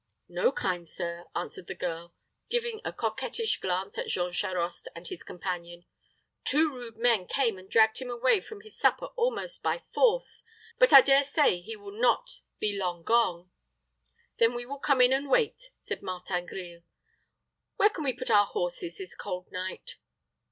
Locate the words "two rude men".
6.43-7.27